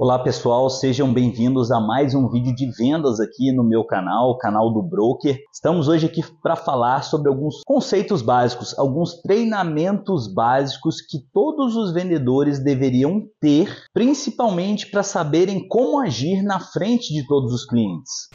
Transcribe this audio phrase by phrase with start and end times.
[0.00, 4.38] Olá pessoal, sejam bem-vindos a mais um vídeo de vendas aqui no meu canal, o
[4.38, 5.36] canal do Broker.
[5.52, 11.92] Estamos hoje aqui para falar sobre alguns conceitos básicos, alguns treinamentos básicos que todos os
[11.92, 18.28] vendedores deveriam ter, principalmente para saberem como agir na frente de todos os clientes.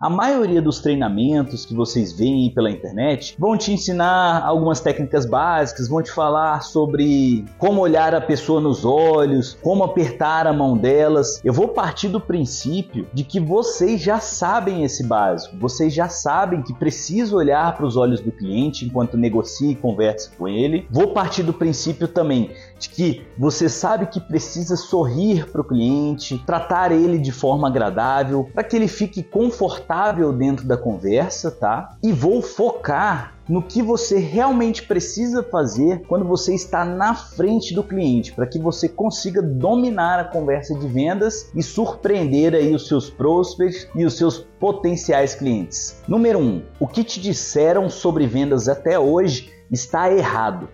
[0.00, 5.88] A maioria dos treinamentos que vocês veem pela internet vão te ensinar algumas técnicas básicas,
[5.88, 11.40] vão te falar sobre como olhar a pessoa nos olhos, como apertar a mão delas.
[11.42, 16.62] Eu vou partir do princípio de que vocês já sabem esse básico, vocês já sabem
[16.62, 20.86] que precisa olhar para os olhos do cliente enquanto negocia e conversa com ele.
[20.88, 26.42] Vou partir do princípio também de que você sabe que precisa sorrir para o cliente,
[26.46, 31.96] tratar ele de forma agradável, para que ele fique confortável dentro da conversa, tá?
[32.02, 37.82] E vou focar no que você realmente precisa fazer quando você está na frente do
[37.82, 43.08] cliente, para que você consiga dominar a conversa de vendas e surpreender aí os seus
[43.08, 46.02] prospects e os seus potenciais clientes.
[46.06, 50.68] Número 1, um, o que te disseram sobre vendas até hoje está errado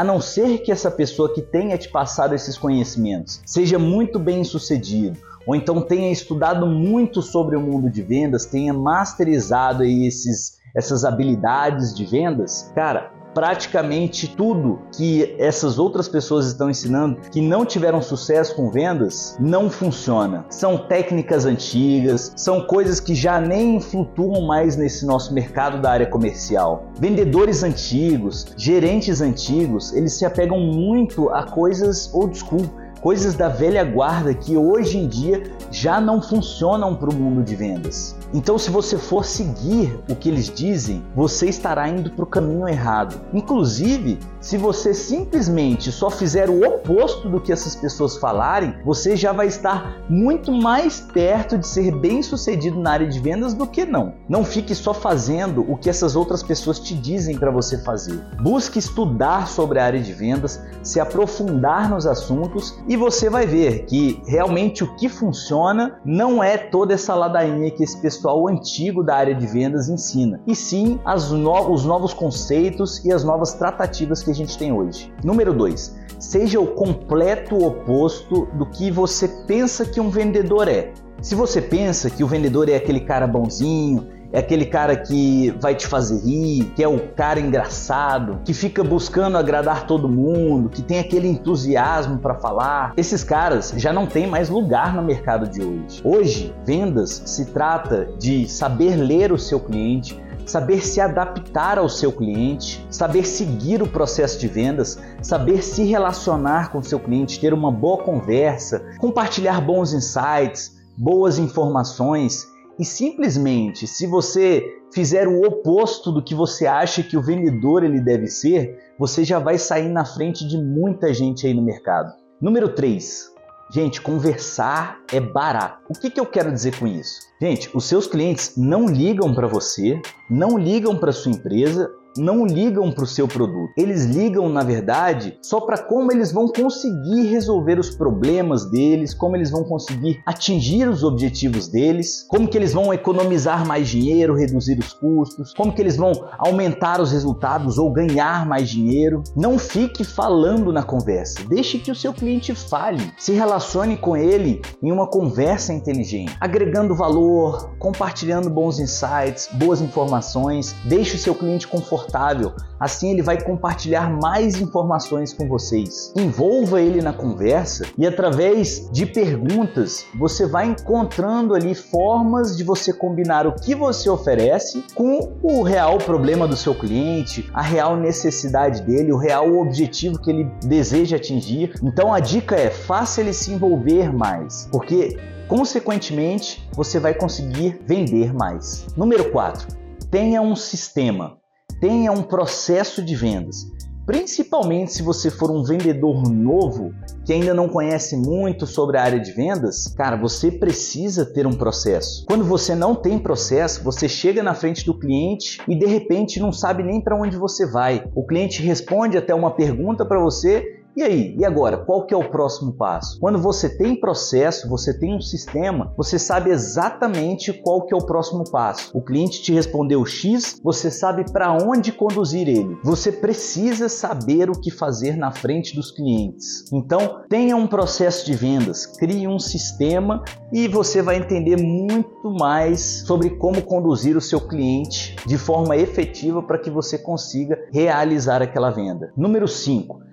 [0.00, 4.42] a não ser que essa pessoa que tenha te passado esses conhecimentos seja muito bem
[4.42, 10.58] sucedido, ou então tenha estudado muito sobre o mundo de vendas, tenha masterizado aí esses,
[10.74, 17.64] essas habilidades de vendas, cara, praticamente tudo que essas outras pessoas estão ensinando que não
[17.64, 20.44] tiveram sucesso com vendas não funciona.
[20.50, 26.06] São técnicas antigas, são coisas que já nem flutuam mais nesse nosso mercado da área
[26.06, 26.84] comercial.
[26.98, 32.68] Vendedores antigos, gerentes antigos, eles se apegam muito a coisas old school
[33.00, 37.56] coisas da velha guarda que hoje em dia já não funcionam para o mundo de
[37.56, 38.16] vendas.
[38.32, 42.68] Então, se você for seguir o que eles dizem, você estará indo para o caminho
[42.68, 43.20] errado.
[43.32, 49.32] Inclusive, se você simplesmente só fizer o oposto do que essas pessoas falarem, você já
[49.32, 53.84] vai estar muito mais perto de ser bem sucedido na área de vendas do que
[53.84, 54.14] não.
[54.28, 58.20] Não fique só fazendo o que essas outras pessoas te dizem para você fazer.
[58.40, 63.84] Busque estudar sobre a área de vendas, se aprofundar nos assuntos e você vai ver
[63.86, 69.02] que realmente o que funciona não é toda essa ladainha que esse pessoal pessoal antigo
[69.02, 71.00] da área de vendas ensina, e sim
[71.30, 75.10] no os novos conceitos e as novas tratativas que a gente tem hoje.
[75.24, 75.96] Número 2.
[76.18, 80.92] Seja o completo oposto do que você pensa que um vendedor é.
[81.22, 85.74] Se você pensa que o vendedor é aquele cara bonzinho, é aquele cara que vai
[85.74, 90.82] te fazer rir, que é o cara engraçado, que fica buscando agradar todo mundo, que
[90.82, 92.92] tem aquele entusiasmo para falar.
[92.96, 96.00] Esses caras já não têm mais lugar no mercado de hoje.
[96.04, 102.12] Hoje, vendas se trata de saber ler o seu cliente, saber se adaptar ao seu
[102.12, 107.54] cliente, saber seguir o processo de vendas, saber se relacionar com o seu cliente, ter
[107.54, 112.48] uma boa conversa, compartilhar bons insights, boas informações
[112.80, 118.00] e simplesmente, se você fizer o oposto do que você acha que o vendedor ele
[118.00, 122.10] deve ser, você já vai sair na frente de muita gente aí no mercado.
[122.40, 123.34] Número 3.
[123.70, 125.82] Gente, conversar é barato.
[125.90, 127.20] O que, que eu quero dizer com isso?
[127.38, 132.90] Gente, os seus clientes não ligam para você, não ligam para sua empresa não ligam
[132.90, 133.72] para o seu produto.
[133.76, 139.36] Eles ligam, na verdade, só para como eles vão conseguir resolver os problemas deles, como
[139.36, 144.78] eles vão conseguir atingir os objetivos deles, como que eles vão economizar mais dinheiro, reduzir
[144.78, 149.22] os custos, como que eles vão aumentar os resultados ou ganhar mais dinheiro.
[149.36, 151.44] Não fique falando na conversa.
[151.48, 153.12] Deixe que o seu cliente fale.
[153.18, 160.74] Se relacione com ele em uma conversa inteligente, agregando valor, compartilhando bons insights, boas informações.
[160.84, 162.52] Deixe o seu cliente confortável confortável.
[162.78, 166.12] Assim ele vai compartilhar mais informações com vocês.
[166.16, 172.92] Envolva ele na conversa e através de perguntas você vai encontrando ali formas de você
[172.92, 178.82] combinar o que você oferece com o real problema do seu cliente, a real necessidade
[178.82, 181.74] dele, o real objetivo que ele deseja atingir.
[181.82, 188.32] Então a dica é faça ele se envolver mais, porque consequentemente você vai conseguir vender
[188.32, 188.86] mais.
[188.96, 189.80] Número 4.
[190.10, 191.39] Tenha um sistema
[191.78, 193.70] tenha um processo de vendas.
[194.06, 196.92] Principalmente se você for um vendedor novo
[197.24, 201.52] que ainda não conhece muito sobre a área de vendas, cara, você precisa ter um
[201.52, 202.24] processo.
[202.26, 206.50] Quando você não tem processo, você chega na frente do cliente e de repente não
[206.50, 208.04] sabe nem para onde você vai.
[208.12, 211.78] O cliente responde até uma pergunta para você E aí, e agora?
[211.78, 213.18] Qual que é o próximo passo?
[213.20, 218.04] Quando você tem processo, você tem um sistema, você sabe exatamente qual que é o
[218.04, 218.90] próximo passo.
[218.92, 222.76] O cliente te respondeu X, você sabe para onde conduzir ele.
[222.82, 226.64] Você precisa saber o que fazer na frente dos clientes.
[226.72, 233.04] Então, tenha um processo de vendas, crie um sistema e você vai entender muito mais
[233.06, 238.70] sobre como conduzir o seu cliente de forma efetiva para que você consiga realizar aquela
[238.70, 239.12] venda.
[239.16, 240.10] Número 5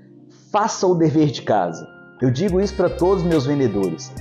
[0.51, 1.88] faça o dever de casa.
[2.21, 4.11] Eu digo isso para todos os meus vendedores.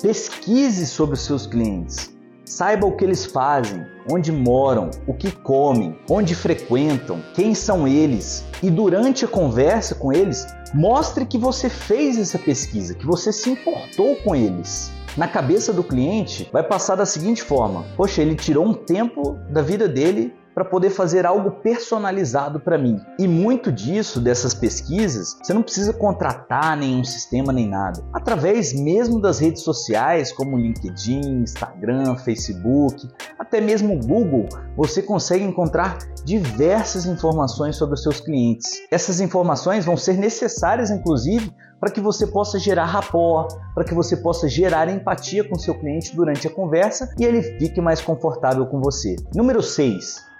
[0.00, 2.12] Pesquise sobre os seus clientes.
[2.44, 8.44] Saiba o que eles fazem, onde moram, o que comem, onde frequentam, quem são eles.
[8.62, 13.50] E durante a conversa com eles, mostre que você fez essa pesquisa, que você se
[13.50, 14.92] importou com eles.
[15.16, 19.62] Na cabeça do cliente, vai passar da seguinte forma: Poxa, ele tirou um tempo da
[19.62, 23.00] vida dele para poder fazer algo personalizado para mim.
[23.18, 28.04] E muito disso, dessas pesquisas, você não precisa contratar nenhum sistema nem nada.
[28.12, 33.08] Através mesmo das redes sociais, como LinkedIn, Instagram, Facebook,
[33.38, 38.70] até mesmo Google, você consegue encontrar diversas informações sobre os seus clientes.
[38.90, 44.16] Essas informações vão ser necessárias, inclusive, para que você possa gerar rapport, para que você
[44.16, 48.80] possa gerar empatia com seu cliente durante a conversa e ele fique mais confortável com
[48.80, 49.16] você.
[49.34, 50.33] Número 6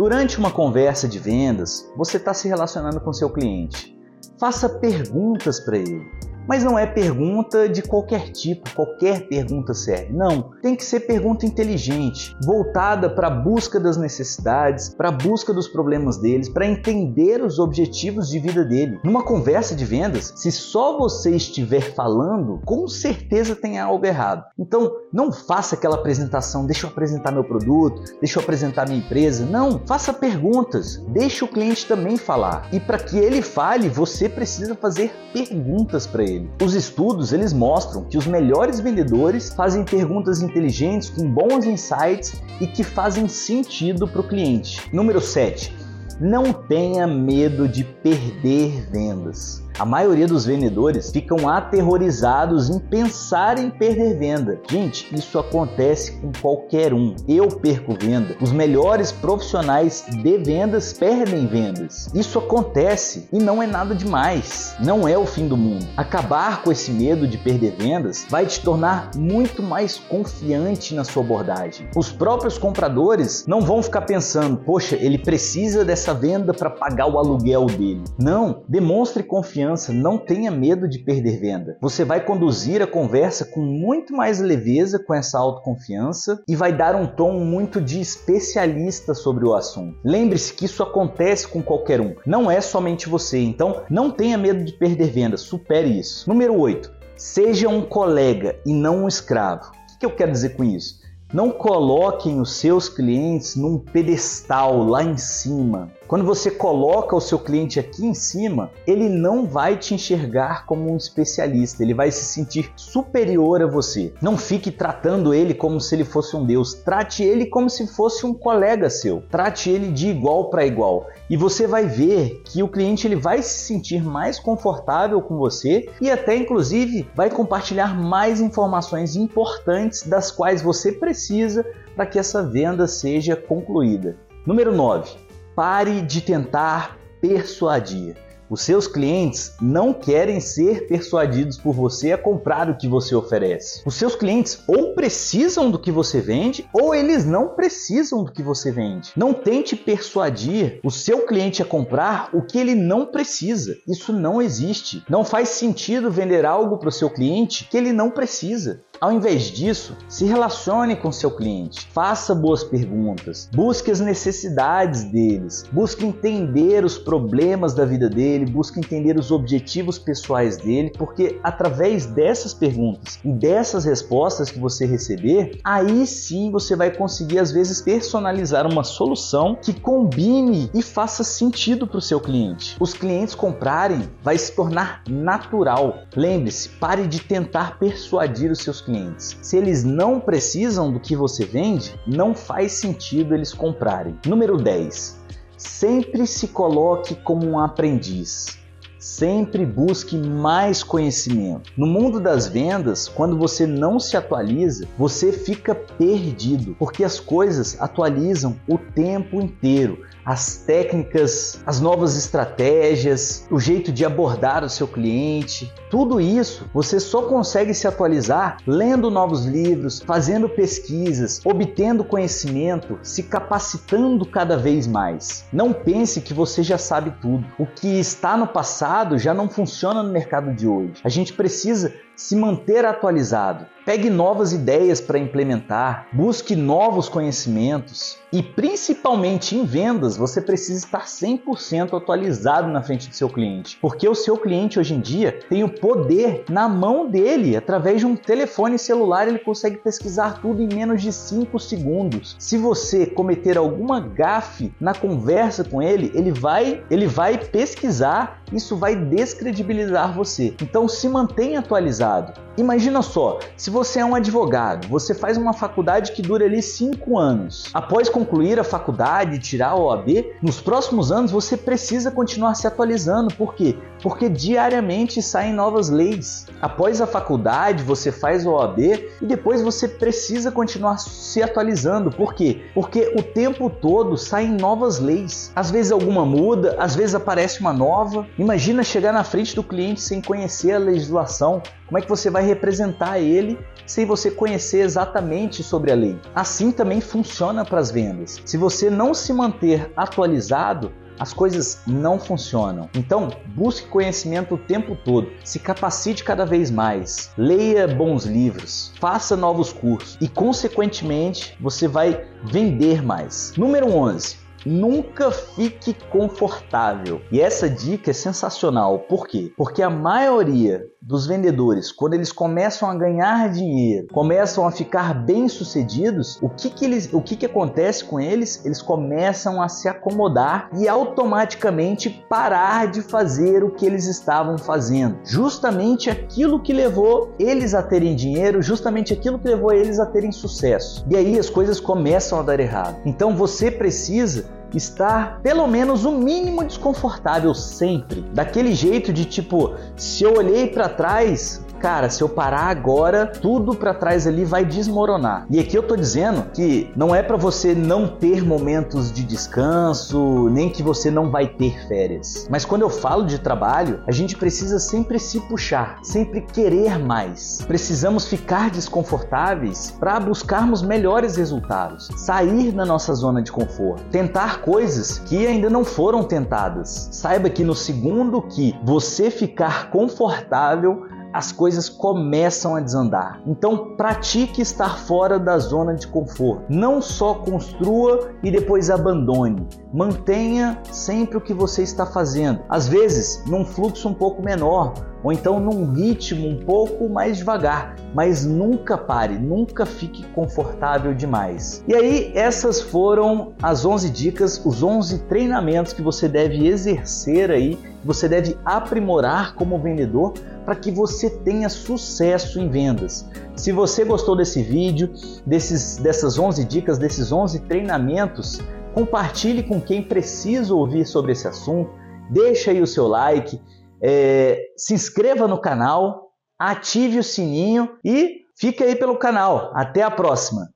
[0.00, 3.94] Durante uma conversa de vendas, você está se relacionando com seu cliente.
[4.38, 6.10] Faça perguntas para ele.
[6.50, 10.12] Mas não é pergunta de qualquer tipo, qualquer pergunta serve.
[10.12, 15.54] Não, tem que ser pergunta inteligente, voltada para a busca das necessidades, para a busca
[15.54, 18.98] dos problemas deles, para entender os objetivos de vida dele.
[19.04, 24.44] Numa conversa de vendas, se só você estiver falando, com certeza tem algo errado.
[24.58, 29.46] Então, não faça aquela apresentação, deixa eu apresentar meu produto, deixa eu apresentar minha empresa.
[29.46, 32.68] Não, faça perguntas, deixe o cliente também falar.
[32.72, 36.50] E para que ele fale, você precisa fazer perguntas para ele ele.
[36.62, 42.66] Os estudos eles mostram que os melhores vendedores fazem perguntas inteligentes com bons insights e
[42.66, 44.80] que fazem sentido para o cliente.
[44.92, 45.74] Número 7.
[46.20, 49.62] Não tenha medo de perder vendas.
[49.78, 54.60] A maioria dos vendedores ficam aterrorizados em pensar em perder venda.
[54.68, 57.14] Gente, isso acontece com qualquer um.
[57.26, 58.36] Eu perco venda.
[58.40, 62.10] Os melhores profissionais de vendas perdem vendas.
[62.14, 64.74] Isso acontece e não é nada demais.
[64.80, 65.86] Não é o fim do mundo.
[65.96, 71.22] Acabar com esse medo de perder vendas vai te tornar muito mais confiante na sua
[71.22, 71.88] abordagem.
[71.96, 77.18] Os próprios compradores não vão ficar pensando, poxa, ele precisa dessa venda para pagar o
[77.18, 78.04] aluguel dele.
[78.18, 81.76] Não, demonstre confiança confiança, não tenha medo de perder venda.
[81.80, 86.94] Você vai conduzir a conversa com muito mais leveza com essa autoconfiança e vai dar
[86.94, 89.98] um tom muito de especialista sobre o assunto.
[90.04, 94.64] Lembre-se que isso acontece com qualquer um, não é somente você, então não tenha medo
[94.64, 96.28] de perder venda, supere isso.
[96.28, 96.90] Número 8.
[97.16, 99.72] Seja um colega e não um escravo.
[99.94, 101.00] O que eu quero dizer com isso?
[101.32, 105.90] Não coloquem os seus clientes num pedestal lá em cima.
[106.10, 110.92] Quando você coloca o seu cliente aqui em cima, ele não vai te enxergar como
[110.92, 114.12] um especialista, ele vai se sentir superior a você.
[114.20, 118.26] Não fique tratando ele como se ele fosse um deus, trate ele como se fosse
[118.26, 119.22] um colega seu.
[119.30, 121.06] Trate ele de igual para igual.
[121.30, 125.88] E você vai ver que o cliente ele vai se sentir mais confortável com você
[126.00, 131.64] e até inclusive vai compartilhar mais informações importantes das quais você precisa
[131.94, 134.16] para que essa venda seja concluída.
[134.44, 138.16] Número 9 Pare de tentar persuadir.
[138.50, 143.80] Os seus clientes não querem ser persuadidos por você a comprar o que você oferece.
[143.86, 148.42] Os seus clientes ou precisam do que você vende ou eles não precisam do que
[148.42, 149.12] você vende.
[149.16, 153.76] Não tente persuadir o seu cliente a comprar o que ele não precisa.
[153.86, 155.04] Isso não existe.
[155.08, 158.82] Não faz sentido vender algo para o seu cliente que ele não precisa.
[159.00, 165.64] Ao invés disso, se relacione com seu cliente, faça boas perguntas, busque as necessidades deles,
[165.72, 172.06] busque entender os problemas da vida dele, busque entender os objetivos pessoais dele, porque através
[172.06, 177.80] dessas perguntas e dessas respostas que você receber, aí sim você vai conseguir às vezes
[177.80, 182.76] personalizar uma solução que combine e faça sentido para o seu cliente.
[182.80, 185.98] Os clientes comprarem vai se tornar natural.
[186.14, 189.36] Lembre-se, pare de tentar persuadir os seus clientes.
[189.42, 194.18] Se eles não precisam do que você vende, não faz sentido eles comprarem.
[194.26, 195.19] Número 10.
[195.60, 198.59] Sempre se coloque como um aprendiz.
[199.00, 201.72] Sempre busque mais conhecimento.
[201.74, 207.80] No mundo das vendas, quando você não se atualiza, você fica perdido, porque as coisas
[207.80, 210.04] atualizam o tempo inteiro.
[210.22, 217.00] As técnicas, as novas estratégias, o jeito de abordar o seu cliente, tudo isso você
[217.00, 224.86] só consegue se atualizar lendo novos livros, fazendo pesquisas, obtendo conhecimento, se capacitando cada vez
[224.86, 225.46] mais.
[225.50, 227.46] Não pense que você já sabe tudo.
[227.58, 231.00] O que está no passado já não funciona no mercado de hoje.
[231.04, 233.64] A gente precisa se manter atualizado.
[233.86, 241.06] Pegue novas ideias para implementar, busque novos conhecimentos e principalmente em vendas, você precisa estar
[241.06, 245.64] 100% atualizado na frente do seu cliente, porque o seu cliente hoje em dia tem
[245.64, 250.68] o poder na mão dele, através de um telefone celular, ele consegue pesquisar tudo em
[250.72, 252.36] menos de 5 segundos.
[252.38, 258.76] Se você cometer alguma gafe na conversa com ele, ele vai, ele vai pesquisar, isso
[258.80, 260.54] vai descredibilizar você.
[260.60, 262.32] Então se mantenha atualizado.
[262.56, 267.18] Imagina só, se você é um advogado, você faz uma faculdade que dura ali 5
[267.18, 267.70] anos.
[267.72, 273.34] Após concluir a faculdade, tirar a OAB, nos próximos anos você precisa continuar se atualizando.
[273.34, 273.78] Por quê?
[274.02, 276.46] Porque diariamente saem novas leis.
[276.60, 282.10] Após a faculdade, você faz a OAB e depois você precisa continuar se atualizando.
[282.10, 282.62] Por quê?
[282.74, 285.52] Porque o tempo todo saem novas leis.
[285.54, 288.26] Às vezes alguma muda, às vezes aparece uma nova.
[288.70, 291.60] Imagina chegar na frente do cliente sem conhecer a legislação.
[291.88, 296.16] Como é que você vai representar ele sem você conhecer exatamente sobre a lei?
[296.36, 298.40] Assim também funciona para as vendas.
[298.44, 302.88] Se você não se manter atualizado, as coisas não funcionam.
[302.94, 309.36] Então, busque conhecimento o tempo todo, se capacite cada vez mais, leia bons livros, faça
[309.36, 313.52] novos cursos e, consequentemente, você vai vender mais.
[313.56, 317.22] Número 11 Nunca fique confortável.
[317.32, 318.98] E essa dica é sensacional.
[319.00, 319.52] Por quê?
[319.56, 326.38] Porque a maioria dos vendedores, quando eles começam a ganhar dinheiro, começam a ficar bem-sucedidos,
[326.42, 328.64] o que que eles, o que que acontece com eles?
[328.64, 335.18] Eles começam a se acomodar e automaticamente parar de fazer o que eles estavam fazendo.
[335.24, 340.30] Justamente aquilo que levou eles a terem dinheiro, justamente aquilo que levou eles a terem
[340.30, 341.06] sucesso.
[341.10, 343.00] E aí as coisas começam a dar errado.
[343.06, 348.22] Então você precisa estar pelo menos o mínimo desconfortável sempre.
[348.32, 353.74] Daquele jeito de tipo, se eu olhei para trás, cara, se eu parar agora, tudo
[353.74, 355.46] para trás ali vai desmoronar.
[355.50, 360.48] E aqui eu tô dizendo que não é para você não ter momentos de descanso,
[360.50, 362.46] nem que você não vai ter férias.
[362.50, 367.62] Mas quando eu falo de trabalho, a gente precisa sempre se puxar, sempre querer mais.
[367.66, 375.18] Precisamos ficar desconfortáveis para buscarmos melhores resultados, sair da nossa zona de conforto, tentar coisas
[375.18, 377.08] que ainda não foram tentadas.
[377.10, 383.40] Saiba que no segundo que você ficar confortável, as coisas começam a desandar.
[383.46, 386.64] Então, pratique estar fora da zona de conforto.
[386.68, 389.66] Não só construa e depois abandone.
[389.92, 392.60] Mantenha sempre o que você está fazendo.
[392.68, 397.96] Às vezes, num fluxo um pouco menor, ou então num ritmo um pouco mais devagar,
[398.14, 401.84] mas nunca pare, nunca fique confortável demais.
[401.86, 407.78] E aí, essas foram as 11 dicas, os 11 treinamentos que você deve exercer aí,
[408.04, 410.32] você deve aprimorar como vendedor
[410.64, 413.28] para que você tenha sucesso em vendas.
[413.56, 415.10] Se você gostou desse vídeo,
[415.44, 418.60] desses, dessas 11 dicas, desses 11 treinamentos,
[418.94, 421.90] compartilhe com quem precisa ouvir sobre esse assunto,
[422.30, 423.60] deixa aí o seu like,
[424.02, 429.70] é, se inscreva no canal, ative o sininho e fique aí pelo canal.
[429.74, 430.68] Até a próxima!